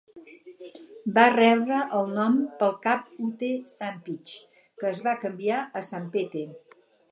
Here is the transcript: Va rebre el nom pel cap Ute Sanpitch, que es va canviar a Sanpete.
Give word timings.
Va 1.17 1.25
rebre 1.33 1.81
el 1.97 2.09
nom 2.15 2.39
pel 2.63 2.73
cap 2.87 3.05
Ute 3.27 3.51
Sanpitch, 3.75 4.35
que 4.83 4.91
es 4.95 5.05
va 5.09 5.17
canviar 5.27 5.63
a 5.83 5.87
Sanpete. 5.93 6.47